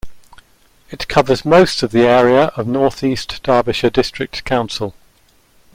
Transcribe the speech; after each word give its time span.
It 0.89 1.07
covers 1.07 1.45
most 1.45 1.83
of 1.83 1.91
the 1.91 2.07
area 2.07 2.45
of 2.55 2.65
North 2.65 3.03
East 3.03 3.39
Derbyshire 3.43 3.91
District 3.91 4.43
Council. 4.45 4.95